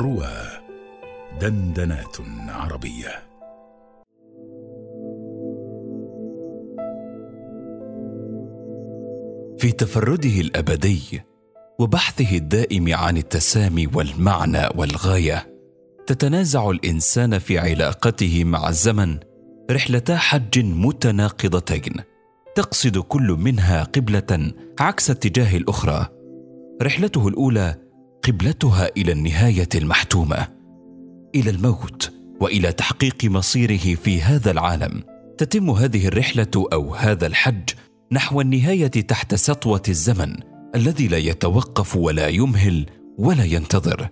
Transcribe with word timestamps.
روى 0.00 0.32
دندنات 1.40 2.16
عربية. 2.48 3.22
في 9.58 9.72
تفرده 9.72 10.40
الأبدي 10.40 11.22
وبحثه 11.78 12.36
الدائم 12.36 12.94
عن 12.94 13.16
التسامي 13.16 13.86
والمعنى 13.94 14.68
والغاية 14.74 15.54
تتنازع 16.06 16.70
الإنسان 16.70 17.38
في 17.38 17.58
علاقته 17.58 18.44
مع 18.44 18.68
الزمن 18.68 19.18
رحلتا 19.70 20.16
حج 20.16 20.58
متناقضتين 20.64 21.92
تقصد 22.54 22.98
كل 22.98 23.36
منها 23.40 23.84
قبلة 23.84 24.52
عكس 24.80 25.10
اتجاه 25.10 25.56
الأخرى. 25.56 26.08
رحلته 26.82 27.28
الأولى 27.28 27.89
قبلتها 28.22 28.90
إلى 28.96 29.12
النهاية 29.12 29.68
المحتومة 29.74 30.48
إلى 31.34 31.50
الموت 31.50 32.12
وإلى 32.40 32.72
تحقيق 32.72 33.24
مصيره 33.24 33.94
في 33.94 34.22
هذا 34.22 34.50
العالم. 34.50 35.02
تتم 35.38 35.70
هذه 35.70 36.06
الرحلة 36.06 36.68
أو 36.72 36.94
هذا 36.94 37.26
الحج 37.26 37.70
نحو 38.12 38.40
النهاية 38.40 38.86
تحت 38.86 39.34
سطوة 39.34 39.82
الزمن 39.88 40.36
الذي 40.74 41.08
لا 41.08 41.18
يتوقف 41.18 41.96
ولا 41.96 42.28
يمهل 42.28 42.86
ولا 43.18 43.44
ينتظر. 43.44 44.08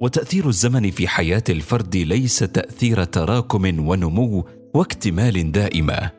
وتأثير 0.00 0.48
الزمن 0.48 0.90
في 0.90 1.08
حياة 1.08 1.44
الفرد 1.48 1.96
ليس 1.96 2.38
تأثير 2.38 3.04
تراكم 3.04 3.88
ونمو 3.88 4.46
واكتمال 4.74 5.52
دائمة 5.52 6.10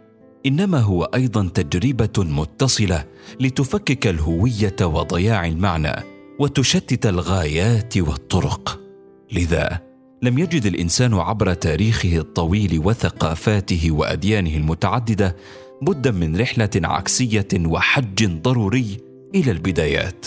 إنما 0.46 0.80
هو 0.80 1.04
أيضا 1.04 1.50
تجربة 1.54 2.24
متصلة 2.24 3.06
لتفكك 3.40 4.08
الهوية 4.08 4.76
وضياع 4.82 5.46
المعنى. 5.46 6.21
وتشتت 6.42 7.06
الغايات 7.06 7.98
والطرق. 7.98 8.80
لذا 9.32 9.80
لم 10.22 10.38
يجد 10.38 10.66
الإنسان 10.66 11.14
عبر 11.14 11.54
تاريخه 11.54 12.18
الطويل 12.18 12.82
وثقافاته 12.86 13.92
وأديانه 13.92 14.58
المتعددة 14.58 15.36
بدا 15.82 16.12
من 16.12 16.38
رحلة 16.38 16.70
عكسية 16.76 17.48
وحج 17.66 18.42
ضروري 18.42 18.98
إلى 19.36 19.52
البدايات 19.52 20.26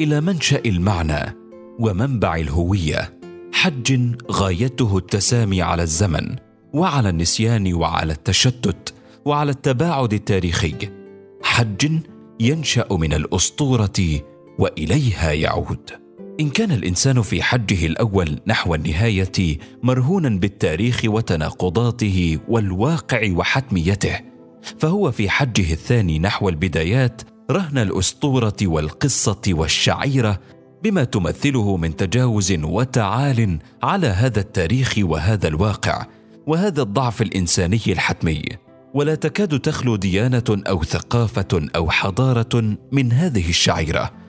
إلى 0.00 0.20
منشأ 0.20 0.62
المعنى 0.66 1.36
ومنبع 1.78 2.36
الهوية. 2.36 3.18
حج 3.52 4.16
غايته 4.30 4.98
التسامي 4.98 5.62
على 5.62 5.82
الزمن 5.82 6.36
وعلى 6.72 7.08
النسيان 7.08 7.74
وعلى 7.74 8.12
التشتت 8.12 8.94
وعلى 9.24 9.50
التباعد 9.50 10.12
التاريخي. 10.12 10.74
حج 11.42 11.98
ينشأ 12.40 12.86
من 12.90 13.12
الأسطورة 13.12 14.20
وإليها 14.58 15.32
يعود. 15.32 15.90
إن 16.40 16.50
كان 16.50 16.72
الإنسان 16.72 17.22
في 17.22 17.42
حجه 17.42 17.86
الأول 17.86 18.40
نحو 18.46 18.74
النهاية 18.74 19.58
مرهونا 19.82 20.28
بالتاريخ 20.28 21.02
وتناقضاته 21.04 22.38
والواقع 22.48 23.32
وحتميته 23.32 24.20
فهو 24.78 25.10
في 25.10 25.30
حجه 25.30 25.72
الثاني 25.72 26.18
نحو 26.18 26.48
البدايات 26.48 27.22
رهن 27.50 27.78
الأسطورة 27.78 28.56
والقصة 28.62 29.42
والشعيرة 29.48 30.40
بما 30.84 31.04
تمثله 31.04 31.76
من 31.76 31.96
تجاوز 31.96 32.52
وتعال 32.52 33.58
على 33.82 34.06
هذا 34.06 34.40
التاريخ 34.40 34.94
وهذا 34.98 35.48
الواقع 35.48 36.06
وهذا 36.46 36.82
الضعف 36.82 37.22
الإنساني 37.22 37.80
الحتمي. 37.86 38.42
ولا 38.94 39.14
تكاد 39.14 39.60
تخلو 39.60 39.96
ديانة 39.96 40.44
أو 40.50 40.82
ثقافة 40.82 41.68
أو 41.76 41.90
حضارة 41.90 42.76
من 42.92 43.12
هذه 43.12 43.48
الشعيرة. 43.48 44.25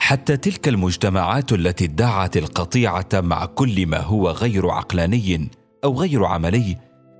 حتى 0.00 0.36
تلك 0.36 0.68
المجتمعات 0.68 1.52
التي 1.52 1.84
ادعت 1.84 2.36
القطيعة 2.36 3.08
مع 3.14 3.44
كل 3.44 3.86
ما 3.86 4.00
هو 4.00 4.30
غير 4.30 4.70
عقلاني 4.70 5.50
أو 5.84 6.00
غير 6.00 6.24
عملي 6.24 6.76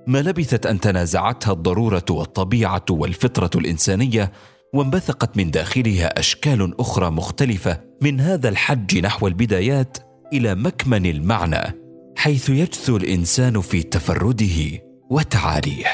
ما 0.07 0.21
لبثت 0.21 0.65
أن 0.65 0.79
تنازعتها 0.79 1.53
الضرورة 1.53 2.05
والطبيعة 2.09 2.85
والفطرة 2.89 3.49
الإنسانية 3.55 4.31
وانبثقت 4.73 5.37
من 5.37 5.51
داخلها 5.51 6.19
أشكال 6.19 6.79
أخرى 6.79 7.09
مختلفة 7.09 7.81
من 8.01 8.19
هذا 8.19 8.49
الحج 8.49 8.99
نحو 8.99 9.27
البدايات 9.27 9.97
إلى 10.33 10.55
مكمن 10.55 11.05
المعنى 11.05 11.73
حيث 12.15 12.49
يجثو 12.49 12.97
الإنسان 12.97 13.61
في 13.61 13.83
تفرده 13.83 14.81
وتعاليه. 15.09 15.87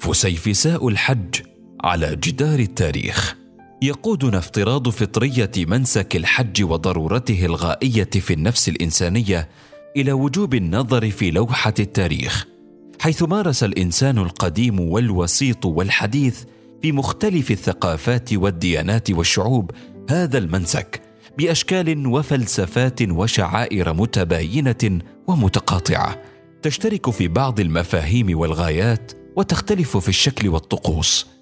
فسيفساء 0.00 0.88
الحج 0.88 1.34
على 1.84 2.16
جدار 2.16 2.58
التاريخ. 2.58 3.41
يقودنا 3.82 4.38
افتراض 4.38 4.88
فطرية 4.88 5.50
منسك 5.56 6.16
الحج 6.16 6.62
وضرورته 6.62 7.44
الغائية 7.44 8.10
في 8.10 8.32
النفس 8.32 8.68
الإنسانية 8.68 9.48
إلى 9.96 10.12
وجوب 10.12 10.54
النظر 10.54 11.10
في 11.10 11.30
لوحة 11.30 11.74
التاريخ 11.78 12.46
حيث 13.00 13.22
مارس 13.22 13.64
الإنسان 13.64 14.18
القديم 14.18 14.80
والوسيط 14.80 15.66
والحديث 15.66 16.42
في 16.82 16.92
مختلف 16.92 17.50
الثقافات 17.50 18.32
والديانات 18.32 19.10
والشعوب 19.10 19.70
هذا 20.10 20.38
المنسك 20.38 21.02
بأشكال 21.38 22.06
وفلسفات 22.06 23.02
وشعائر 23.02 23.92
متباينة 23.92 24.98
ومتقاطعة 25.26 26.22
تشترك 26.62 27.10
في 27.10 27.28
بعض 27.28 27.60
المفاهيم 27.60 28.38
والغايات 28.38 29.12
وتختلف 29.36 29.96
في 29.96 30.08
الشكل 30.08 30.48
والطقوس. 30.48 31.41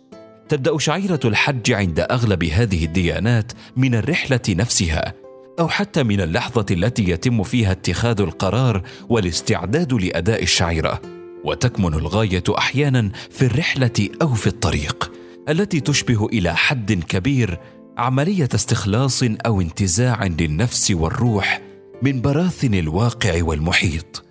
تبدأ 0.50 0.78
شعيرة 0.78 1.20
الحج 1.24 1.72
عند 1.72 2.00
أغلب 2.00 2.44
هذه 2.44 2.84
الديانات 2.84 3.52
من 3.76 3.94
الرحلة 3.94 4.40
نفسها 4.48 5.14
أو 5.60 5.68
حتى 5.68 6.02
من 6.02 6.20
اللحظة 6.20 6.66
التي 6.70 7.10
يتم 7.10 7.42
فيها 7.42 7.72
اتخاذ 7.72 8.20
القرار 8.20 8.82
والاستعداد 9.08 9.92
لأداء 9.92 10.42
الشعيرة. 10.42 11.00
وتكمن 11.44 11.94
الغاية 11.94 12.42
أحيانا 12.58 13.10
في 13.30 13.46
الرحلة 13.46 14.08
أو 14.22 14.34
في 14.34 14.46
الطريق 14.46 15.12
التي 15.48 15.80
تشبه 15.80 16.26
إلى 16.26 16.56
حد 16.56 16.92
كبير 16.92 17.58
عملية 17.98 18.48
استخلاص 18.54 19.22
أو 19.22 19.60
انتزاع 19.60 20.26
للنفس 20.26 20.90
والروح 20.90 21.60
من 22.02 22.20
براثن 22.20 22.74
الواقع 22.74 23.42
والمحيط 23.42 24.24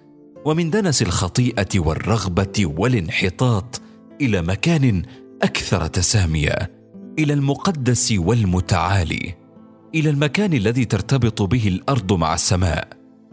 ومن 0.46 0.70
دنس 0.70 1.02
الخطيئة 1.02 1.80
والرغبة 1.80 2.66
والانحطاط 2.78 3.82
إلى 4.22 4.42
مكان 4.42 5.04
أكثر 5.44 5.88
تساميا 5.88 6.68
إلى 7.20 7.34
المقدس 7.34 8.14
والمتعالي 8.18 9.34
إلى 9.96 10.10
المكان 10.10 10.54
الذي 10.54 10.86
ترتبط 10.86 11.42
به 11.42 11.68
الأرض 11.68 12.14
مع 12.14 12.34
السماء. 12.34 12.88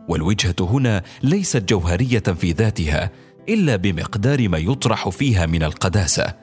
والوجهة 0.08 0.54
هنا 0.60 1.02
ليست 1.22 1.68
جوهرية 1.68 2.18
في 2.18 2.52
ذاتها 2.52 3.10
إلا 3.48 3.76
بمقدار 3.76 4.48
ما 4.48 4.58
يطرح 4.58 5.08
فيها 5.08 5.46
من 5.46 5.62
القداسة. 5.62 6.34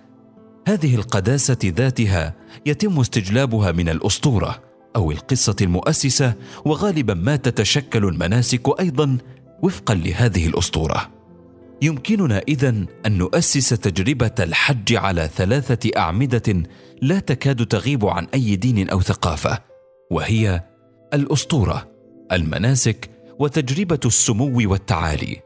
هذه 0.67 0.95
القداسة 0.95 1.57
ذاتها 1.63 2.35
يتم 2.65 2.99
استجلابها 2.99 3.71
من 3.71 3.89
الأسطورة 3.89 4.63
أو 4.95 5.11
القصة 5.11 5.55
المؤسسة 5.61 6.33
وغالبا 6.65 7.13
ما 7.13 7.35
تتشكل 7.35 8.05
المناسك 8.05 8.79
أيضا 8.79 9.17
وفقا 9.61 9.95
لهذه 9.95 10.47
الأسطورة. 10.47 11.22
يمكننا 11.81 12.41
اذا 12.47 12.69
أن 13.05 13.17
نؤسس 13.17 13.69
تجربة 13.69 14.31
الحج 14.39 14.95
على 14.95 15.29
ثلاثة 15.35 15.89
أعمدة 15.97 16.63
لا 17.01 17.19
تكاد 17.19 17.65
تغيب 17.65 18.05
عن 18.05 18.27
أي 18.33 18.55
دين 18.55 18.89
أو 18.89 19.01
ثقافة 19.01 19.59
وهي 20.11 20.63
الأسطورة 21.13 21.87
المناسك 22.31 23.09
وتجربة 23.39 23.99
السمو 24.05 24.71
والتعالي. 24.71 25.39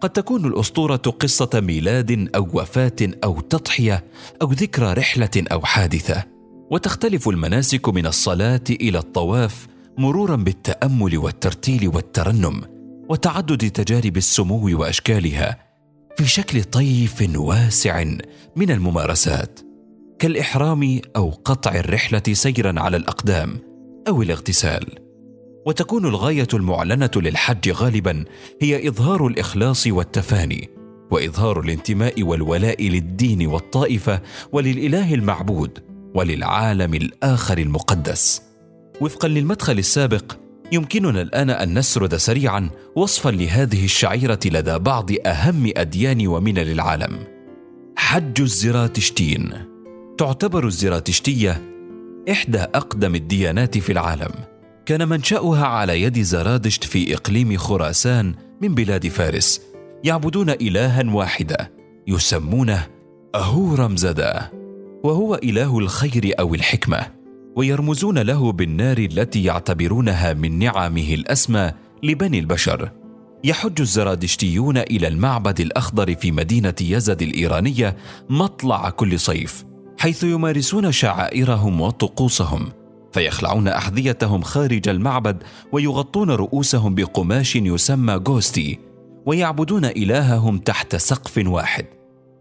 قد 0.00 0.10
تكون 0.10 0.46
الأسطورة 0.46 0.96
قصة 0.96 1.50
ميلاد 1.54 2.28
أو 2.34 2.48
وفاة 2.52 2.96
أو 3.24 3.40
تضحية 3.40 4.04
أو 4.42 4.52
ذكرى 4.52 4.92
رحلة 4.92 5.44
أو 5.52 5.60
حادثة 5.60 6.24
وتختلف 6.70 7.28
المناسك 7.28 7.88
من 7.88 8.06
الصلاة 8.06 8.64
إلى 8.70 8.98
الطواف 8.98 9.66
مرورا 9.98 10.36
بالتأمل 10.36 11.18
والترتيل 11.18 11.88
والترنم. 11.88 12.73
وتعدد 13.08 13.70
تجارب 13.70 14.16
السمو 14.16 14.80
وأشكالها 14.80 15.58
في 16.16 16.24
شكل 16.24 16.64
طيف 16.64 17.36
واسع 17.36 18.04
من 18.56 18.70
الممارسات 18.70 19.60
كالإحرام 20.18 21.00
أو 21.16 21.30
قطع 21.30 21.74
الرحلة 21.74 22.22
سيرا 22.32 22.80
على 22.80 22.96
الأقدام 22.96 23.58
أو 24.08 24.22
الاغتسال. 24.22 24.86
وتكون 25.66 26.06
الغاية 26.06 26.48
المعلنة 26.54 27.10
للحج 27.16 27.70
غالبا 27.70 28.24
هي 28.62 28.88
إظهار 28.88 29.26
الإخلاص 29.26 29.86
والتفاني 29.86 30.68
وإظهار 31.10 31.60
الانتماء 31.60 32.22
والولاء 32.22 32.88
للدين 32.88 33.46
والطائفة 33.46 34.20
وللإله 34.52 35.14
المعبود 35.14 35.78
وللعالم 36.14 36.94
الآخر 36.94 37.58
المقدس. 37.58 38.42
وفقا 39.00 39.28
للمدخل 39.28 39.78
السابق 39.78 40.36
يمكننا 40.74 41.22
الآن 41.22 41.50
أن 41.50 41.78
نسرد 41.78 42.16
سريعا 42.16 42.70
وصفا 42.96 43.30
لهذه 43.30 43.84
الشعيرة 43.84 44.38
لدى 44.44 44.78
بعض 44.78 45.10
أهم 45.26 45.72
أديان 45.76 46.26
وملل 46.26 46.70
العالم. 46.70 47.18
حج 47.96 48.40
الزراتشتين. 48.40 49.52
تعتبر 50.18 50.66
الزراتشتية 50.66 51.62
إحدى 52.30 52.58
أقدم 52.58 53.14
الديانات 53.14 53.78
في 53.78 53.92
العالم. 53.92 54.30
كان 54.86 55.08
منشأها 55.08 55.66
على 55.66 56.02
يد 56.02 56.22
زرادشت 56.22 56.84
في 56.84 57.14
إقليم 57.14 57.56
خراسان 57.56 58.34
من 58.62 58.74
بلاد 58.74 59.08
فارس. 59.08 59.60
يعبدون 60.04 60.50
إلها 60.50 61.04
واحدا 61.14 61.70
يسمونه 62.06 62.86
أهورمزدا 63.34 64.50
وهو 65.04 65.34
إله 65.34 65.78
الخير 65.78 66.32
أو 66.38 66.54
الحكمة. 66.54 67.13
ويرمزون 67.56 68.18
له 68.18 68.52
بالنار 68.52 68.98
التي 68.98 69.44
يعتبرونها 69.44 70.32
من 70.32 70.58
نعمه 70.58 71.14
الأسمى 71.14 71.72
لبني 72.02 72.38
البشر. 72.38 72.90
يحج 73.44 73.80
الزرادشتيون 73.80 74.78
إلى 74.78 75.08
المعبد 75.08 75.60
الأخضر 75.60 76.14
في 76.14 76.32
مدينة 76.32 76.74
يزد 76.80 77.22
الإيرانية 77.22 77.96
مطلع 78.30 78.90
كل 78.90 79.20
صيف 79.20 79.64
حيث 79.98 80.24
يمارسون 80.24 80.92
شعائرهم 80.92 81.80
وطقوسهم 81.80 82.68
فيخلعون 83.12 83.68
أحذيتهم 83.68 84.42
خارج 84.42 84.88
المعبد 84.88 85.42
ويغطون 85.72 86.30
رؤوسهم 86.30 86.94
بقماش 86.94 87.56
يسمى 87.56 88.14
غوستي 88.14 88.78
ويعبدون 89.26 89.84
إلههم 89.84 90.58
تحت 90.58 90.96
سقف 90.96 91.46
واحد. 91.46 91.86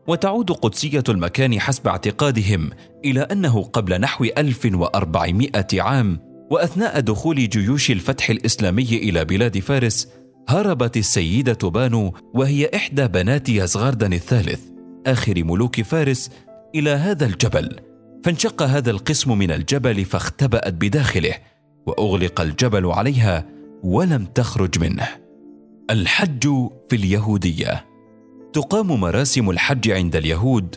وتعود 0.08 0.52
قدسية 0.52 1.04
المكان 1.10 1.60
حسب 1.60 1.88
اعتقادهم 1.88 2.70
إلى 3.06 3.22
أنه 3.22 3.64
قبل 3.64 4.02
نحو 4.02 4.26
1400 4.38 5.52
عام 5.74 6.20
وأثناء 6.52 7.00
دخول 7.00 7.50
جيوش 7.50 7.92
الفتح 7.92 8.30
الإسلامي 8.30 8.84
إلى 8.84 9.26
بلاد 9.26 9.60
فارس 9.60 10.08
هربت 10.50 10.98
السيدة 10.98 11.70
بانو 11.70 12.14
وهي 12.34 12.70
إحدى 12.76 13.08
بنات 13.08 13.50
يزغاردن 13.50 14.14
الثالث 14.14 14.62
آخر 15.06 15.44
ملوك 15.44 15.82
فارس 15.82 16.32
إلى 16.76 16.90
هذا 16.90 17.26
الجبل. 17.26 17.80
فانشق 18.26 18.62
هذا 18.62 18.92
القسم 18.92 19.38
من 19.38 19.52
الجبل 19.52 20.06
فاختبأت 20.06 20.74
بداخله 20.74 21.34
وأغلق 21.88 22.42
الجبل 22.42 22.86
عليها 22.86 23.46
ولم 23.84 24.26
تخرج 24.26 24.80
منه. 24.80 25.08
الحج 25.90 26.48
في 26.90 26.96
اليهودية 26.96 27.93
تقام 28.54 28.88
مراسم 28.88 29.50
الحج 29.50 29.92
عند 29.92 30.16
اليهود 30.16 30.76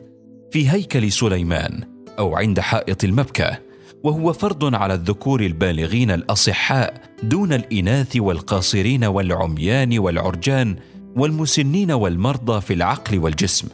في 0.53 0.71
هيكل 0.71 1.13
سليمان 1.13 1.85
أو 2.19 2.37
عند 2.37 2.61
حائط 2.61 3.05
المبكى 3.05 3.57
وهو 4.03 4.33
فرض 4.33 4.75
على 4.75 4.95
الذكور 4.95 5.41
البالغين 5.41 6.11
الأصحاء 6.11 7.03
دون 7.23 7.53
الإناث 7.53 8.17
والقاصرين 8.17 9.05
والعميان 9.05 9.99
والعرجان 9.99 10.77
والمسنين 11.17 11.93
والمرضى 11.93 12.61
في 12.61 12.75
العقل 12.75 13.19
والجسم 13.19 13.69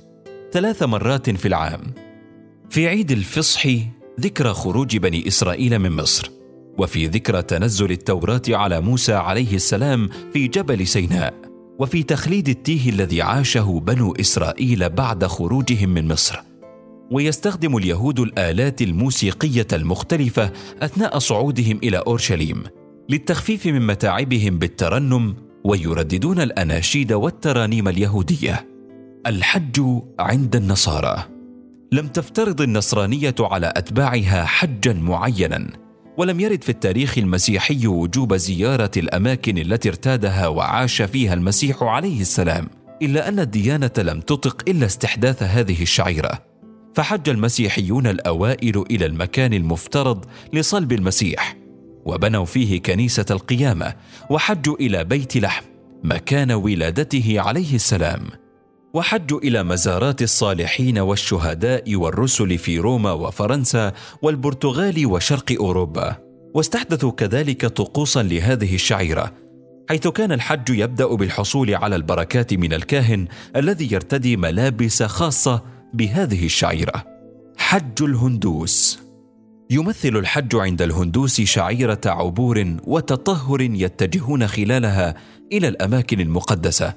ثلاث 0.53 0.83
مرات 0.83 1.31
في 1.31 1.49
العام. 1.49 1.81
في 2.71 2.89
عيد 2.89 3.11
الفصح 3.11 3.67
ذكرى 4.21 4.53
خروج 4.55 4.97
بني 4.97 5.29
إسرائيل 5.29 5.79
من 5.79 5.93
مصر 5.93 6.31
وفي 6.79 7.07
ذكرى 7.07 7.43
تنزل 7.43 7.91
التوراة 7.91 8.43
على 8.49 8.81
موسى 8.81 9.13
عليه 9.13 9.55
السلام 9.55 10.09
في 10.33 10.49
جبل 10.49 10.87
سيناء. 10.87 11.52
وفي 11.83 12.03
تخليد 12.03 12.49
التيه 12.49 12.91
الذي 12.91 13.23
عاشه 13.23 13.81
بنو 13.81 14.13
إسرائيل 14.13 14.89
بعد 14.89 15.27
خروجهم 15.27 15.89
من 15.89 16.09
مصر. 16.09 16.41
ويستخدم 17.11 17.77
اليهود 17.77 18.21
الآلات 18.21 18.83
الموسيقية 18.83 19.67
المختلفة 19.73 20.53
أثناء 20.83 21.19
صعودهم 21.19 21.81
إلى 21.83 21.97
أورشليم 21.97 22.63
للتخفيف 23.09 23.67
من 23.67 23.87
متاعبهم 23.87 24.59
بالترنم 24.59 25.35
ويرددون 25.65 26.41
الأناشيد 26.41 27.13
والترانيم 27.13 27.89
اليهودية. 27.89 28.69
الحج 29.27 29.81
عند 30.19 30.57
النصارى. 30.57 31.25
لم 31.93 32.09
تفترض 32.09 32.61
النصرانية 32.61 33.35
على 33.41 33.73
أتباعها 33.77 34.45
حجا 34.45 34.93
معينا. 34.93 35.69
ولم 36.17 36.41
يرد 36.41 36.63
في 36.63 36.69
التاريخ 36.69 37.19
المسيحي 37.19 37.87
وجوب 37.87 38.35
زيارة 38.35 38.91
الأماكن 38.97 39.59
التي 39.59 39.89
ارتادها 39.89 40.47
وعاش 40.47 41.03
فيها 41.03 41.35
المسيح 41.35 41.83
عليه 41.83 42.21
السلام 42.21 42.69
إلا 43.03 43.29
أن 43.29 43.41
الديانة 43.41 43.91
لم 43.99 44.21
تطق 44.21 44.63
إلا 44.69 44.87
استحداث 44.87 45.43
هذه 45.43 45.83
الشعيرة. 45.83 46.53
فحج 46.95 47.29
المسيحيون 47.29 48.07
الأوائل 48.07 48.85
إلى 48.91 49.07
المكان 49.07 49.53
المفترض 49.53 50.25
لصلب 50.53 50.93
المسيح 50.93 51.57
وبنوا 52.05 52.45
فيه 52.45 52.83
كنيسة 52.83 53.27
القيامة 53.31 53.95
وحجوا 54.31 54.77
إلى 54.77 55.05
بيت 55.05 55.37
لحم 55.37 55.65
مكان 56.05 56.53
ولادته 56.53 57.41
عليه 57.41 57.75
السلام. 57.75 58.42
وحجوا 58.95 59.39
إلى 59.39 59.63
مزارات 59.63 60.23
الصالحين 60.23 60.99
والشهداء 60.99 61.97
والرسل 61.97 62.59
في 62.59 62.79
روما 62.79 63.13
وفرنسا 63.13 63.93
والبرتغال 64.23 65.07
وشرق 65.07 65.53
أوروبا. 65.61 66.17
واستحدثوا 66.55 67.11
كذلك 67.11 67.67
طقوسا 67.67 68.23
لهذه 68.23 68.75
الشعيرة 68.75 69.33
حيث 69.89 70.09
كان 70.09 70.33
الحج 70.33 70.71
يبدأ 70.71 71.07
بالحصول 71.07 71.75
على 71.75 71.97
البركات 71.97 72.55
من 72.55 72.73
الكاهن 72.73 73.29
الذي 73.57 73.93
يرتدي 73.93 74.37
ملابس 74.37 75.03
خاصة 75.03 75.63
بهذه 75.95 76.45
الشعيرة. 76.45 77.05
حج 77.57 78.03
الهندوس. 78.03 78.99
يمثل 79.71 80.17
الحج 80.17 80.57
عند 80.57 80.83
الهندوس 80.83 81.41
شعيرة 81.41 82.01
عبور 82.07 82.77
وتطهر 82.85 83.61
يتجهون 83.61 84.47
خلالها 84.47 85.15
إلى 85.53 85.69
الأماكن 85.69 86.21
المقدسة 86.21 86.95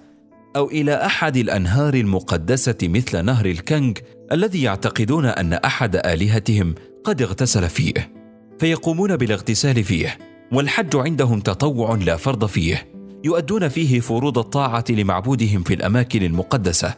أو 0.56 0.68
إلى 0.68 0.94
أحد 1.06 1.38
الأنهار 1.38 1.94
المقدسة 1.94 2.78
مثل 2.84 3.26
نهر 3.26 3.46
الكنج 3.46 3.98
الذي 4.32 4.64
يعتقدون 4.64 5.26
أن 5.26 5.54
أحد 5.54 5.96
آلهتهم 5.96 6.76
قد 7.04 7.22
اغتسل 7.22 7.70
فيه 7.70 8.14
فيقومون 8.60 9.16
بالاغتسال 9.18 9.84
فيه 9.84 10.18
والحج 10.52 10.96
عندهم 10.96 11.40
تطوع 11.40 11.96
لا 11.96 12.16
فرض 12.16 12.46
فيه 12.46 12.88
يؤدون 13.24 13.68
فيه 13.68 14.00
فروض 14.00 14.38
الطاعة 14.38 14.86
لمعبودهم 14.90 15.64
في 15.64 15.74
الأماكن 15.74 16.24
المقدسة 16.24 16.96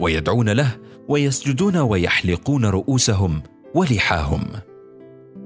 ويدعون 0.00 0.48
له 0.48 0.76
ويسجدون 1.08 1.76
ويحلقون 1.76 2.64
رؤوسهم 2.64 3.42
ولحاهم. 3.74 4.44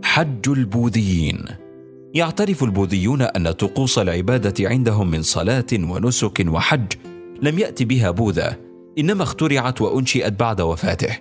حج 0.04 0.48
البوذيين. 0.48 1.44
يعترف 2.14 2.64
البوذيون 2.64 3.22
أن 3.22 3.50
طقوس 3.50 3.98
العبادة 3.98 4.68
عندهم 4.68 5.10
من 5.10 5.22
صلاة 5.22 5.66
ونسك 5.72 6.46
وحج 6.48 6.92
لم 7.42 7.58
يأت 7.58 7.82
بها 7.82 8.10
بوذا 8.10 8.56
إنما 8.98 9.22
اخترعت 9.22 9.80
وأنشئت 9.80 10.40
بعد 10.40 10.60
وفاته. 10.60 11.18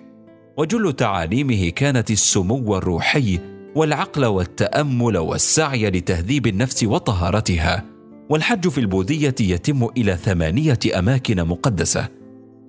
وجل 0.58 0.92
تعاليمه 0.92 1.68
كانت 1.68 2.10
السمو 2.10 2.76
الروحي 2.76 3.40
والعقل 3.74 4.24
والتأمل 4.24 5.18
والسعي 5.18 5.90
لتهذيب 5.90 6.46
النفس 6.46 6.84
وطهارتها. 6.84 7.84
والحج 8.30 8.68
في 8.68 8.78
البوذية 8.78 9.34
يتم 9.40 9.88
إلى 9.96 10.16
ثمانية 10.16 10.78
أماكن 10.98 11.44
مقدسة. 11.44 12.08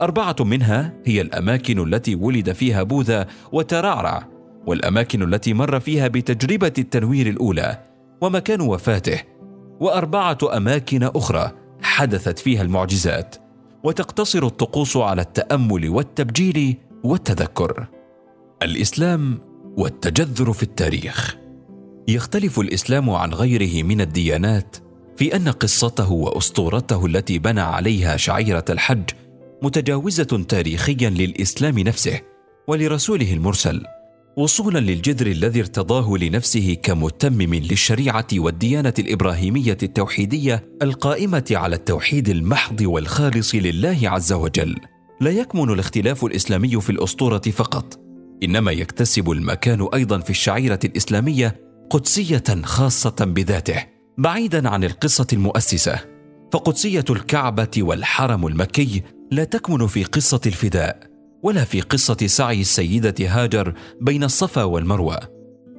أربعة 0.01 0.36
منها 0.39 0.93
هي 1.05 1.22
الأماكن 1.22 1.93
التي 1.93 2.15
ولد 2.15 2.51
فيها 2.51 2.83
بوذا 2.83 3.27
وترعرع 3.51 4.27
والأماكن 4.67 5.33
التي 5.33 5.53
مر 5.53 5.79
فيها 5.79 6.07
بتجربة 6.07 6.74
التنوير 6.77 7.27
الأولى 7.27 7.83
ومكان 8.22 8.62
وفاته. 8.62 9.22
وأربعة 9.79 10.38
أماكن 10.57 11.03
أخرى 11.03 11.51
حدثت 11.81 12.39
فيها 12.39 12.62
المعجزات. 12.62 13.42
وتقتصر 13.83 14.45
الطقوس 14.45 14.97
على 14.97 15.21
التأمل 15.21 15.89
والتبجيل 15.89 16.77
والتذكر. 17.03 17.87
الإسلام 18.63 19.39
والتجذر 19.77 20.53
في 20.53 20.63
التاريخ. 20.63 21.35
يختلف 22.07 22.59
الإسلام 22.59 23.09
عن 23.09 23.33
غيره 23.33 23.83
من 23.83 24.01
الديانات 24.01 24.77
في 25.17 25.35
أن 25.35 25.49
قصته 25.49 26.11
وأسطورته 26.11 27.05
التي 27.05 27.39
بنى 27.39 27.61
عليها 27.61 28.17
شعيرة 28.17 28.65
الحج 28.69 29.09
متجاوزة 29.61 30.45
تاريخيا 30.49 31.09
للإسلام 31.09 31.79
نفسه 31.79 32.21
ولرسوله 32.67 33.33
المرسل. 33.33 33.83
وصولا 34.37 34.79
للجذر 34.79 35.27
الذي 35.27 35.59
ارتضاه 35.59 36.17
لنفسه 36.17 36.77
كمتمم 36.83 37.53
للشريعة 37.53 38.27
والديانة 38.33 38.93
الإبراهيمية 38.99 39.77
التوحيدية 39.83 40.63
القائمة 40.81 41.45
على 41.51 41.75
التوحيد 41.75 42.29
المحض 42.29 42.81
والخالص 42.81 43.55
لله 43.55 43.99
عز 44.03 44.33
وجل. 44.33 44.75
لا 45.21 45.31
يكمن 45.31 45.69
الاختلاف 45.69 46.25
الإسلامي 46.25 46.81
في 46.81 46.89
الأسطورة 46.89 47.39
فقط 47.39 47.99
إنما 48.43 48.71
يكتسب 48.71 49.31
المكان 49.31 49.87
أيضا 49.93 50.19
في 50.19 50.29
الشعيرة 50.29 50.79
الإسلامية 50.85 51.55
قدسية 51.89 52.43
خاصة 52.63 53.15
بذاته 53.19 53.85
بعيدا 54.17 54.69
عن 54.69 54.83
القصة 54.83 55.27
المؤسسة. 55.33 55.99
فقدسية 56.53 57.05
الكعبة 57.09 57.71
والحرم 57.77 58.47
المكي 58.47 59.03
لا 59.31 59.43
تكمن 59.43 59.87
في 59.87 60.03
قصة 60.03 60.41
الفداء. 60.45 61.12
ولا 61.43 61.63
في 61.63 61.81
قصة 61.81 62.17
سعي 62.25 62.62
السيدة 62.62 63.15
هاجر 63.19 63.73
بين 64.01 64.23
الصفا 64.23 64.63
والمروة. 64.63 65.19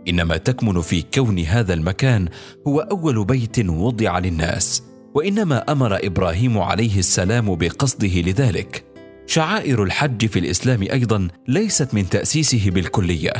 إنما 0.09 0.37
تكمن 0.37 0.81
في 0.81 1.05
كون 1.15 1.39
هذا 1.39 1.75
المكان 1.75 2.29
هو 2.69 2.81
أول 2.81 3.25
بيت 3.25 3.69
وضع 3.69 4.19
للناس 4.19 4.83
وإنما 5.15 5.73
أمر 5.73 6.07
إبراهيم 6.07 6.59
عليه 6.59 6.99
السلام 6.99 7.55
بقصده 7.55 8.21
لذلك. 8.21 8.85
شعائر 9.27 9.83
الحج 9.83 10.27
في 10.27 10.39
الإسلام 10.39 10.83
أيضا 10.83 11.29
ليست 11.49 11.95
من 11.95 12.09
تأسيسه 12.09 12.71
بالكلية 12.71 13.33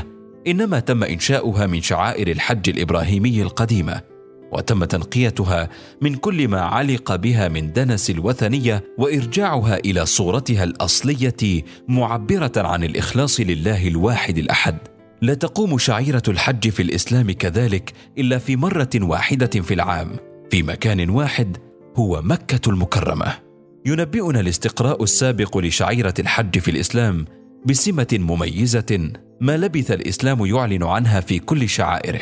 إنما 0.47 0.81
تم 0.81 1.05
إنشاؤها 1.05 1.67
من 1.67 1.83
شعائر 1.83 2.29
الحج 2.29 2.69
الإبراهيمي 2.69 3.43
القديمة. 3.43 4.14
وتم 4.55 4.85
تنقيتها 4.85 5.69
من 6.01 6.15
كل 6.15 6.49
ما 6.49 6.61
علق 6.61 7.17
بها 7.17 7.49
من 7.49 7.73
دنس 7.73 8.11
الوثنية 8.11 8.85
وإرجاعها 8.99 9.77
إلى 9.77 10.07
صورتها 10.07 10.65
الأصلية 10.65 11.63
معبرة 11.89 12.53
عن 12.57 12.85
الإخلاص 12.85 13.41
لله 13.41 13.89
الواحد 13.89 14.39
الأحد. 14.39 14.79
لا 15.23 15.35
تقوم 15.35 15.79
شعيرة 15.79 16.23
الحج 16.29 16.69
في 16.69 16.83
الإسلام 16.83 17.31
كذلك 17.31 17.93
إلا 18.19 18.39
في 18.39 18.57
مرة 18.57 18.91
واحدة 18.95 19.47
في 19.47 19.75
العام. 19.75 20.11
في 20.51 20.63
مكان 20.63 21.11
واحد 21.11 21.57
هو 21.97 22.23
مكة 22.23 22.71
المكرمة. 22.71 23.39
ينبئنا 23.87 24.41
الاستقراء 24.41 25.03
السابق 25.03 25.59
لشعيرة 25.59 26.15
الحج 26.19 26.59
في 26.59 26.71
الإسلام 26.71 27.25
بسمة 27.67 28.07
مميزة 28.13 29.11
ما 29.41 29.57
لبث 29.57 29.91
الإسلام 29.91 30.47
يعلن 30.47 30.83
عنها 30.83 31.21
في 31.21 31.39
كل 31.39 31.69
شعائره. 31.69 32.21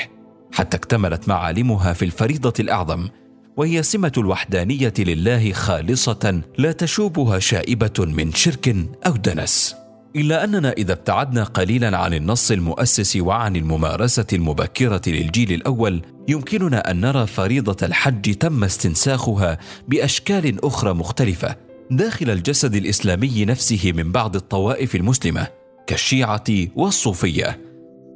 حتى 0.53 0.77
اكتملت 0.77 1.29
معالمها 1.29 1.93
في 1.93 2.05
الفريضة 2.05 2.53
الأعظم 2.61 3.09
وهي 3.57 3.83
سمة 3.83 4.13
الوحدانية 4.19 4.93
لله 4.99 5.53
خالصة 5.53 6.43
لا 6.59 6.73
تشوبها 6.73 7.39
شائبة 7.39 7.93
من 7.99 8.33
شرك 8.33 8.77
أو 9.07 9.13
دنس. 9.13 9.75
إلا 10.17 10.45
أننا 10.45 10.73
إذا 10.73 10.93
ابتعدنا 10.93 11.45
قليلا 11.45 11.99
عن 11.99 12.15
النص 12.15 12.51
المؤسس 12.51 13.17
وعن 13.17 13.57
الممارسة 13.57 14.27
المبكرة 14.33 15.01
للجيل 15.07 15.53
الأول 15.53 16.03
يمكننا 16.29 16.91
أن 16.91 17.01
نرى 17.01 17.27
فريضة 17.27 17.87
الحج 17.87 18.35
تم 18.35 18.65
استنساخها 18.65 19.59
بأشكال 19.89 20.65
أخرى 20.65 20.95
مختلفة 20.95 21.57
داخل 21.91 22.31
الجسد 22.31 22.75
الإسلامي 22.75 23.45
نفسه 23.45 23.93
من 23.97 24.13
بعض 24.13 24.37
الطوائف 24.37 24.95
المسلمة 24.95 25.47
كالشيعة 25.87 26.45
والصوفية. 26.77 27.72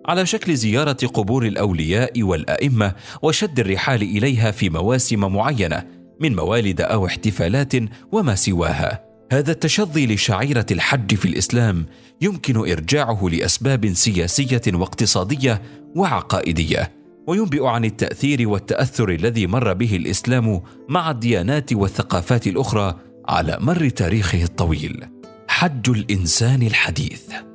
على 0.06 0.26
شكل 0.26 0.56
زيارة 0.56 1.06
قبور 1.06 1.46
الأولياء 1.46 2.22
والأئمة 2.22 2.92
وشد 3.22 3.60
الرحال 3.60 4.02
إليها 4.02 4.50
في 4.50 4.70
مواسم 4.70 5.20
معينة 5.20 5.84
من 6.20 6.36
موالد 6.36 6.80
أو 6.80 7.06
احتفالات 7.06 7.72
وما 8.12 8.34
سواها. 8.34 9.06
هذا 9.32 9.52
التشظي 9.52 10.06
لشعيرة 10.06 10.66
الحج 10.70 11.14
في 11.14 11.28
الإسلام 11.28 11.86
يمكن 12.20 12.56
إرجاعه 12.56 13.28
لأسباب 13.28 13.92
سياسية 13.94 14.62
واقتصادية 14.74 15.62
وعقائدية 15.96 16.92
وينبئ 17.26 17.66
عن 17.66 17.84
التأثير 17.84 18.48
والتأثر 18.48 19.08
الذي 19.08 19.46
مر 19.46 19.72
به 19.72 19.96
الإسلام 19.96 20.62
مع 20.88 21.10
الديانات 21.10 21.72
والثقافات 21.72 22.46
الأخرى 22.46 22.96
على 23.28 23.58
مر 23.60 23.88
تاريخه 23.88 24.42
الطويل. 24.42 25.04
حج 25.48 25.90
الإنسان 25.90 26.62
الحديث. 26.62 27.45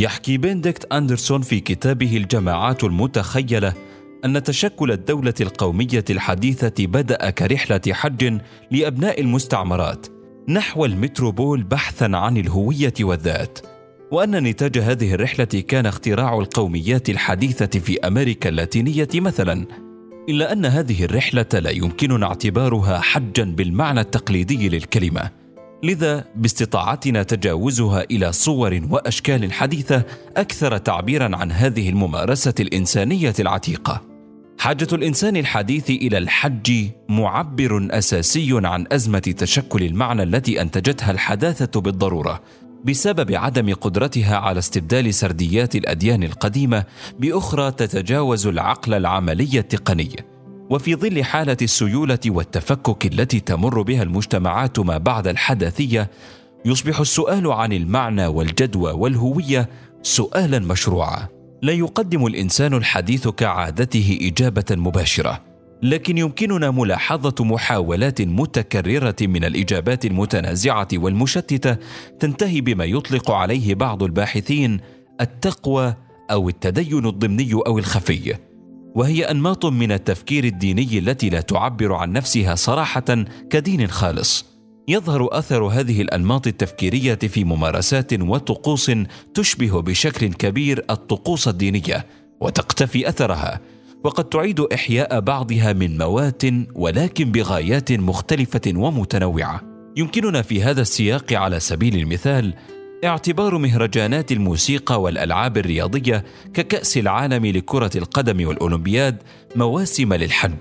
يحكي 0.00 0.36
بندكت 0.36 0.92
أندرسون 0.92 1.42
في 1.42 1.60
كتابه 1.60 2.16
الجماعات 2.16 2.84
المتخيلة 2.84 3.72
أن 4.24 4.42
تشكل 4.42 4.92
الدولة 4.92 5.34
القومية 5.40 6.04
الحديثة 6.10 6.86
بدأ 6.86 7.30
كرحلة 7.30 7.80
حج 7.90 8.40
لأبناء 8.70 9.20
المستعمرات 9.20 10.06
نحو 10.48 10.84
المتروبول 10.84 11.62
بحثا 11.62 12.10
عن 12.16 12.36
الهوية 12.36 12.94
والذات 13.00 13.58
وأن 14.10 14.42
نتاج 14.42 14.78
هذه 14.78 15.14
الرحلة 15.14 15.44
كان 15.44 15.86
اختراع 15.86 16.38
القوميات 16.38 17.10
الحديثة 17.10 17.80
في 17.80 18.00
أمريكا 18.00 18.48
اللاتينية 18.48 19.08
مثلا 19.14 19.66
إلا 20.28 20.52
أن 20.52 20.66
هذه 20.66 21.04
الرحلة 21.04 21.46
لا 21.52 21.70
يمكننا 21.70 22.26
اعتبارها 22.26 23.00
حجا 23.00 23.44
بالمعنى 23.44 24.00
التقليدي 24.00 24.68
للكلمة. 24.68 25.39
لذا 25.82 26.24
باستطاعتنا 26.36 27.22
تجاوزها 27.22 28.04
إلى 28.10 28.32
صور 28.32 28.80
وأشكال 28.90 29.52
حديثة 29.52 30.02
أكثر 30.36 30.76
تعبيرا 30.76 31.36
عن 31.36 31.52
هذه 31.52 31.88
الممارسة 31.88 32.54
الإنسانية 32.60 33.34
العتيقة. 33.40 34.00
حاجة 34.58 34.88
الإنسان 34.92 35.36
الحديث 35.36 35.90
إلى 35.90 36.18
الحج 36.18 36.86
معبر 37.08 37.88
أساسي 37.90 38.60
عن 38.64 38.86
أزمة 38.92 39.18
تشكل 39.18 39.82
المعنى 39.82 40.22
التي 40.22 40.60
أنتجتها 40.60 41.10
الحداثة 41.10 41.80
بالضرورة 41.80 42.40
بسبب 42.84 43.32
عدم 43.32 43.74
قدرتها 43.74 44.36
على 44.36 44.58
استبدال 44.58 45.14
سرديات 45.14 45.76
الأديان 45.76 46.22
القديمة 46.22 46.84
بأخرى 47.18 47.72
تتجاوز 47.72 48.46
العقل 48.46 48.94
العملي 48.94 49.58
التقني. 49.58 50.16
وفي 50.70 50.94
ظل 50.94 51.24
حالة 51.24 51.56
السيولة 51.62 52.18
والتفكك 52.26 53.06
التي 53.06 53.40
تمر 53.40 53.82
بها 53.82 54.02
المجتمعات 54.02 54.78
ما 54.78 54.98
بعد 54.98 55.26
الحداثية 55.26 56.10
يصبح 56.64 57.00
السؤال 57.00 57.52
عن 57.52 57.72
المعنى 57.72 58.26
والجدوى 58.26 58.92
والهوية 58.92 59.68
سؤالا 60.02 60.58
مشروعا. 60.58 61.28
لا 61.62 61.72
يقدم 61.72 62.26
الإنسان 62.26 62.74
الحديث 62.74 63.28
كعادته 63.28 64.18
إجابة 64.22 64.64
مباشرة 64.70 65.40
لكن 65.82 66.18
يمكننا 66.18 66.70
ملاحظة 66.70 67.44
محاولات 67.44 68.22
متكررة 68.22 69.16
من 69.20 69.44
الإجابات 69.44 70.06
المتنازعة 70.06 70.88
والمشتتة 70.94 71.76
تنتهي 72.18 72.60
بما 72.60 72.84
يطلق 72.84 73.30
عليه 73.30 73.74
بعض 73.74 74.02
الباحثين 74.02 74.80
التقوى 75.20 75.94
أو 76.30 76.48
التدين 76.48 77.06
الضمني 77.06 77.52
أو 77.52 77.78
الخفي. 77.78 78.49
وهي 78.94 79.24
أنماط 79.24 79.66
من 79.66 79.92
التفكير 79.92 80.44
الديني 80.44 80.98
التي 80.98 81.28
لا 81.28 81.40
تعبر 81.40 81.92
عن 81.92 82.12
نفسها 82.12 82.54
صراحة 82.54 83.24
كدين 83.50 83.88
خالص. 83.88 84.44
يظهر 84.88 85.28
أثر 85.32 85.64
هذه 85.64 86.02
الأنماط 86.02 86.46
التفكيرية 86.46 87.14
في 87.14 87.44
ممارسات 87.44 88.20
وطقوس 88.20 88.90
تشبه 89.34 89.82
بشكل 89.82 90.32
كبير 90.32 90.84
الطقوس 90.90 91.48
الدينية 91.48 92.06
وتقتفي 92.40 93.08
أثرها. 93.08 93.60
وقد 94.04 94.24
تعيد 94.24 94.60
إحياء 94.60 95.20
بعضها 95.20 95.72
من 95.72 95.98
موات 95.98 96.42
ولكن 96.74 97.32
بغايات 97.32 97.92
مختلفة 97.92 98.72
ومتنوعة. 98.76 99.60
يمكننا 99.96 100.42
في 100.42 100.62
هذا 100.62 100.80
السياق 100.82 101.32
على 101.32 101.60
سبيل 101.60 101.96
المثال 101.96 102.54
اعتبار 103.04 103.58
مهرجانات 103.58 104.32
الموسيقى 104.32 105.02
والألعاب 105.02 105.58
الرياضية 105.58 106.24
ككأس 106.54 106.96
العالم 106.96 107.46
لكرة 107.46 107.90
القدم 107.96 108.48
والأولمبياد 108.48 109.22
مواسم 109.56 110.14
للحج 110.14 110.58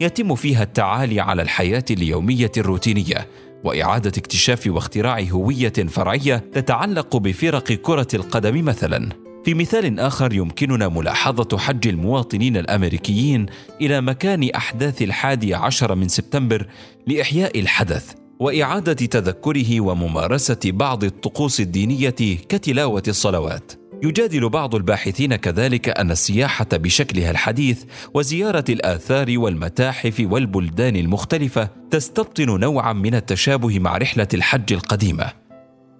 يتم 0.00 0.34
فيها 0.34 0.62
التعالي 0.62 1.20
على 1.20 1.42
الحياة 1.42 1.84
اليومية 1.90 2.52
الروتينية 2.56 3.28
وإعادة 3.64 4.12
اكتشاف 4.18 4.66
واختراع 4.66 5.20
هوية 5.20 5.72
فرعية 5.72 6.36
تتعلق 6.36 7.16
بفرق 7.16 7.72
كرة 7.72 8.08
القدم 8.14 8.64
مثلا. 8.64 9.08
في 9.44 9.54
مثال 9.54 10.00
آخر 10.00 10.32
يمكننا 10.32 10.88
ملاحظة 10.88 11.58
حج 11.58 11.88
المواطنين 11.88 12.56
الأمريكيين 12.56 13.46
إلى 13.80 14.00
مكان 14.00 14.50
أحداث 14.50 15.02
الحادي 15.02 15.54
عشر 15.54 15.94
من 15.94 16.08
سبتمبر 16.08 16.66
لإحياء 17.06 17.60
الحدث. 17.60 18.23
وإعادة 18.40 18.92
تذكره 18.92 19.80
وممارسة 19.80 20.58
بعض 20.64 21.04
الطقوس 21.04 21.60
الدينية 21.60 22.10
كتلاوة 22.48 23.02
الصلوات. 23.08 23.72
يجادل 24.02 24.48
بعض 24.48 24.74
الباحثين 24.74 25.36
كذلك 25.36 25.88
أن 25.88 26.10
السياحة 26.10 26.66
بشكلها 26.72 27.30
الحديث 27.30 27.84
وزيارة 28.14 28.64
الآثار 28.68 29.38
والمتاحف 29.38 30.26
والبلدان 30.30 30.96
المختلفة 30.96 31.68
تستبطن 31.90 32.60
نوعا 32.60 32.92
من 32.92 33.14
التشابه 33.14 33.78
مع 33.78 33.96
رحلة 33.96 34.28
الحج 34.34 34.72
القديمة. 34.72 35.32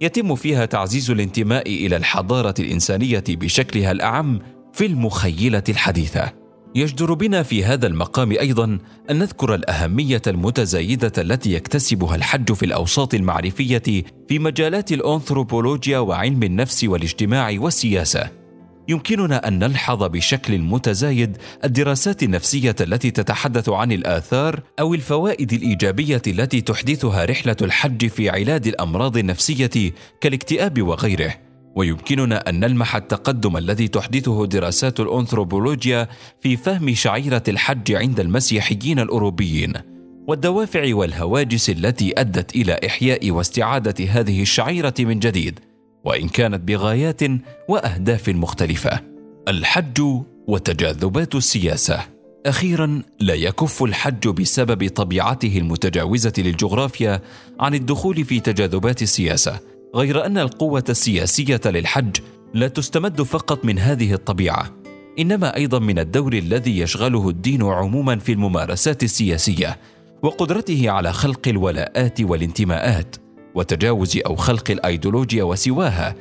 يتم 0.00 0.34
فيها 0.34 0.64
تعزيز 0.64 1.10
الانتماء 1.10 1.68
إلى 1.68 1.96
الحضارة 1.96 2.54
الإنسانية 2.58 3.24
بشكلها 3.28 3.92
الأعم 3.92 4.38
في 4.72 4.86
المخيلة 4.86 5.62
الحديثة. 5.68 6.43
يجدر 6.76 7.14
بنا 7.14 7.42
في 7.42 7.64
هذا 7.64 7.86
المقام 7.86 8.32
أيضا 8.32 8.78
أن 9.10 9.18
نذكر 9.18 9.54
الأهمية 9.54 10.22
المتزايدة 10.26 11.12
التي 11.18 11.52
يكتسبها 11.52 12.16
الحج 12.16 12.52
في 12.52 12.66
الأوساط 12.66 13.14
المعرفية 13.14 13.82
في 14.28 14.38
مجالات 14.38 14.92
الأنثروبولوجيا 14.92 15.98
وعلم 15.98 16.42
النفس 16.42 16.84
والاجتماع 16.84 17.56
والسياسة. 17.58 18.30
يمكننا 18.88 19.48
أن 19.48 19.58
نلحظ 19.58 20.02
بشكل 20.02 20.58
متزايد 20.58 21.36
الدراسات 21.64 22.22
النفسية 22.22 22.76
التي 22.80 23.10
تتحدث 23.10 23.68
عن 23.68 23.92
الآثار 23.92 24.62
أو 24.80 24.94
الفوائد 24.94 25.52
الإيجابية 25.52 26.22
التي 26.26 26.60
تحدثها 26.60 27.24
رحلة 27.24 27.56
الحج 27.62 28.06
في 28.06 28.30
علاج 28.30 28.68
الأمراض 28.68 29.16
النفسية 29.16 29.92
كالاكتئاب 30.20 30.82
وغيره. 30.82 31.43
ويمكننا 31.76 32.48
أن 32.48 32.60
نلمح 32.60 32.96
التقدم 32.96 33.56
الذي 33.56 33.88
تحدثه 33.88 34.46
دراسات 34.46 35.00
الأنثروبولوجيا 35.00 36.08
في 36.40 36.56
فهم 36.56 36.94
شعيرة 36.94 37.42
الحج 37.48 37.92
عند 37.92 38.20
المسيحيين 38.20 38.98
الأوروبيين 38.98 39.72
والدوافع 40.28 40.94
والهواجس 40.94 41.70
التي 41.70 42.20
أدت 42.20 42.56
إلى 42.56 42.80
إحياء 42.86 43.30
واستعادة 43.30 44.04
هذه 44.04 44.42
الشعيرة 44.42 44.94
من 44.98 45.18
جديد 45.18 45.60
وإن 46.04 46.28
كانت 46.28 46.60
بغايات 46.60 47.20
وأهداف 47.68 48.28
مختلفة. 48.28 49.00
الحج 49.48 50.02
وتجاذبات 50.46 51.34
السياسة. 51.34 52.00
أخيرا 52.46 53.02
لا 53.20 53.34
يكف 53.34 53.82
الحج 53.82 54.28
بسبب 54.28 54.88
طبيعته 54.88 55.58
المتجاوزة 55.58 56.32
للجغرافيا 56.38 57.20
عن 57.60 57.74
الدخول 57.74 58.24
في 58.24 58.40
تجاذبات 58.40 59.02
السياسة. 59.02 59.60
غير 59.94 60.26
أن 60.26 60.38
القوة 60.38 60.84
السياسية 60.88 61.60
للحج 61.66 62.16
لا 62.54 62.68
تستمد 62.68 63.22
فقط 63.22 63.64
من 63.64 63.78
هذه 63.78 64.14
الطبيعة 64.14 64.70
إنما 65.18 65.56
أيضا 65.56 65.78
من 65.78 65.98
الدور 65.98 66.32
الذي 66.32 66.78
يشغله 66.78 67.28
الدين 67.28 67.62
عموما 67.62 68.16
في 68.16 68.32
الممارسات 68.32 69.02
السياسية 69.02 69.78
وقدرته 70.22 70.90
على 70.90 71.12
خلق 71.12 71.48
الولاءات 71.48 72.20
والانتماءات 72.20 73.16
وتجاوز 73.54 74.18
أو 74.26 74.36
خلق 74.36 74.70
الأيديولوجيا 74.70 75.44
وسواها. 75.44 76.14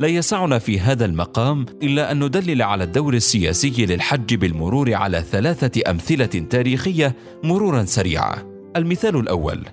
لا 0.00 0.08
يسعنا 0.08 0.58
في 0.58 0.80
هذا 0.80 1.04
المقام 1.04 1.66
إلا 1.82 2.12
أن 2.12 2.24
ندلل 2.24 2.62
على 2.62 2.84
الدور 2.84 3.14
السياسي 3.14 3.86
للحج 3.86 4.34
بالمرور 4.34 4.94
على 4.94 5.24
ثلاثة 5.30 5.90
أمثلة 5.90 6.26
تاريخية 6.26 7.16
مرورا 7.44 7.84
سريعا 7.84 8.36
المثال 8.76 9.16
الأول 9.16 9.64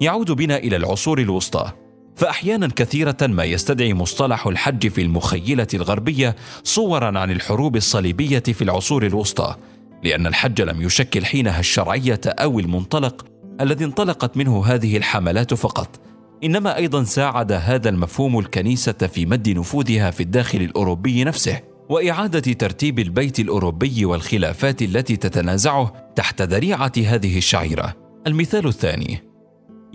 يعود 0.00 0.30
بنا 0.30 0.56
إلى 0.56 0.76
العصور 0.76 1.18
الوسطى. 1.18 1.85
فأحيانا 2.16 2.68
كثيرة 2.76 3.16
ما 3.22 3.44
يستدعي 3.44 3.94
مصطلح 3.94 4.46
الحج 4.46 4.88
في 4.88 5.02
المخيلة 5.02 5.66
الغربية 5.74 6.36
صورا 6.64 7.18
عن 7.18 7.30
الحروب 7.30 7.76
الصليبية 7.76 8.38
في 8.38 8.62
العصور 8.62 9.06
الوسطى 9.06 9.56
لأن 10.04 10.26
الحج 10.26 10.62
لم 10.62 10.82
يشكل 10.82 11.24
حينها 11.24 11.60
الشرعية 11.60 12.20
أو 12.26 12.58
المنطلق 12.58 13.26
الذي 13.60 13.84
انطلقت 13.84 14.36
منه 14.36 14.66
هذه 14.66 14.96
الحملات 14.96 15.54
فقط. 15.54 16.00
إنما 16.44 16.76
أيضا 16.76 17.04
ساعد 17.04 17.52
هذا 17.52 17.88
المفهوم 17.88 18.38
الكنيسة 18.38 18.92
في 18.92 19.26
مد 19.26 19.48
نفوذها 19.48 20.10
في 20.10 20.22
الداخل 20.22 20.60
الأوروبي 20.60 21.24
نفسه 21.24 21.60
وإعادة 21.88 22.52
ترتيب 22.52 22.98
البيت 22.98 23.40
الأوروبي 23.40 24.04
والخلافات 24.04 24.82
التي 24.82 25.16
تتنازعه 25.16 25.92
تحت 26.16 26.42
ذريعة 26.42 26.92
هذه 26.96 27.38
الشعيرة. 27.38 27.94
المثال 28.26 28.66
الثاني 28.66 29.25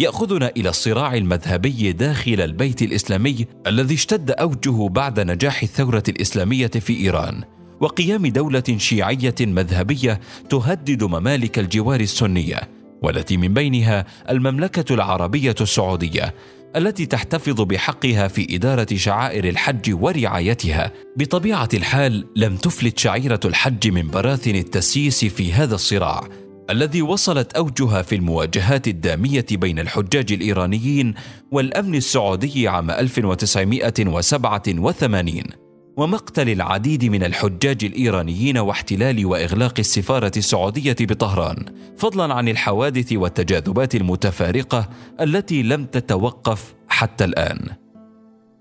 يأخذنا 0.02 0.52
إلى 0.58 0.70
الصراع 0.70 1.16
المذهبي 1.16 1.92
داخل 1.92 2.42
البيت 2.42 2.82
الإسلامي 2.82 3.46
الذي 3.68 3.94
اشتد 3.94 4.32
اوجه 4.32 4.90
بعد 4.90 5.20
نجاح 5.20 5.64
الثورة 5.64 6.04
الإسلامية 6.10 6.68
في 6.68 6.98
إيران 6.98 7.44
وقيام 7.80 8.28
دولة 8.28 8.64
شيعية 8.78 9.36
مذهبية 9.40 10.20
تهدد 10.50 11.04
ممالك 11.04 11.60
الجوار 11.60 12.00
السنية 12.00 12.60
والتي 13.02 13.38
من 13.38 13.54
بينها 13.54 14.06
المملكة 14.30 14.94
العربية 14.94 15.56
السعودية 15.62 16.34
التي 16.76 17.06
تحتفظ 17.06 17.62
بحقها 17.62 18.28
في 18.28 18.56
إدارة 18.56 18.88
شعائر 18.96 19.50
الحج 19.50 19.94
ورعايتها. 19.94 20.92
بطبيعة 21.18 21.70
الحال 21.74 22.26
لم 22.36 22.56
تفلت 22.56 23.00
شعيرة 23.00 23.40
الحج 23.46 23.88
من 23.88 24.08
براثن 24.08 24.56
التسييس 24.56 25.26
في 25.26 25.54
هذا 25.54 25.76
الصراع. 25.76 26.28
الذي 26.70 27.02
وصلت 27.02 27.54
أوجها 27.54 28.02
في 28.02 28.16
المواجهات 28.16 28.88
الدامية 28.88 29.46
بين 29.52 29.80
الحجاج 29.80 30.34
الإيرانيين 30.34 31.14
والأمن 31.52 31.96
السعودي 31.96 32.68
عام 32.68 32.92
1987 32.92 35.44
ومقتل 35.98 36.50
العديد 36.50 37.06
من 37.06 37.24
الحجاج 37.24 37.86
الإيرانيين 37.86 38.58
واحتلال 38.58 39.26
وإغلاق 39.26 39.74
السفارة 39.80 40.32
السعودية 40.38 40.96
بطهران 41.00 41.66
فضلا 41.98 42.34
عن 42.34 42.50
الحوادث 42.50 43.14
والتجاذبات 43.14 43.96
المتفارقة 43.96 44.90
التي 45.22 45.64
لم 45.64 45.86
تتوقف 45.86 46.74
حتى 46.88 47.26
الآن. 47.26 47.60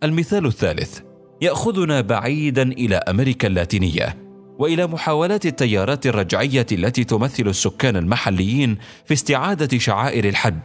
المثال 0.03 0.47
الثالث 0.47 1.01
يأخذنا 1.43 2.01
بعيدا 2.01 2.63
إلى 2.63 2.97
أمريكا 2.97 3.49
اللاتينية 3.49 4.30
وإلى 4.61 4.87
محاولات 4.87 5.47
التيارات 5.47 6.07
الرجعية 6.07 6.67
التي 6.73 7.05
تمثل 7.05 7.49
السكان 7.49 7.97
المحليين 7.97 8.79
في 9.05 9.15
استعادة 9.15 9.79
شعائر 9.79 10.29
الحج 10.29 10.61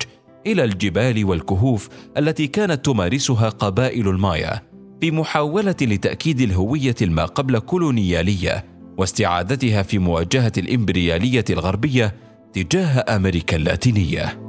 إلى 0.47 0.63
الجبال 0.63 1.25
والكهوف 1.25 1.89
التي 2.17 2.47
كانت 2.47 2.85
تمارسها 2.85 3.49
قبائل 3.49 4.07
المايا 4.07 4.61
في 5.01 5.11
محاوله 5.11 5.75
لتأكيد 5.81 6.41
الهوية 6.41 6.95
الما 7.01 7.25
قبل 7.25 7.59
كولونيالية 7.59 8.65
واستعادتها 8.97 9.83
في 9.83 9.99
مواجهة 9.99 10.53
الإمبريالية 10.57 11.45
الغربية 11.49 12.15
تجاه 12.53 13.15
أمريكا 13.15 13.55
اللاتينية. 13.55 14.44